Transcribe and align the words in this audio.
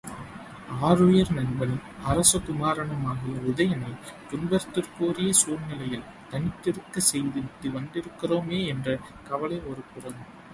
ஆருயிர் 0.85 1.31
நண்பனும் 1.31 1.83
அரசகுமாரனுமாகிய 2.05 3.35
உதயணனைத் 3.43 3.99
துன்பத்திற்குரிய 4.31 5.29
சூழ்நிலையில் 5.33 6.09
தனித்திருக்கச் 6.31 7.09
செய்துவிட்டு 7.11 7.69
வந்திருக்கிறோமே 7.69 8.61
என்ற 8.67 8.97
கவலை 9.29 9.61
ஒருபுறம். 9.65 10.19